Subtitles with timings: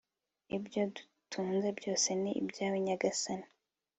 [0.47, 3.47] r/ ibyo dutunze byose ni ibyawe, nyagasani